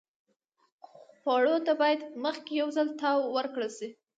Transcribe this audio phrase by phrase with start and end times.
[1.19, 3.89] خوړو ته باید مخکې یو ځل تاو ورکړل شي.